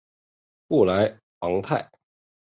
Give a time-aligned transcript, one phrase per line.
[0.65, 0.91] 布里
[1.41, 1.91] 昂泰。